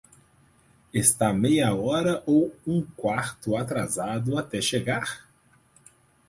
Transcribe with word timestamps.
Está 0.91 1.31
meia 1.31 1.75
hora 1.75 2.23
ou 2.25 2.55
um 2.65 2.81
quarto 2.81 3.55
atrasado 3.55 4.35
até 4.35 4.59
chegar? 4.59 5.29